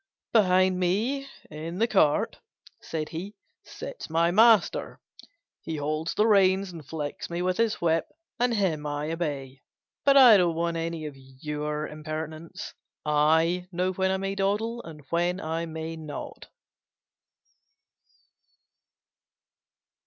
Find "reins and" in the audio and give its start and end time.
6.25-6.83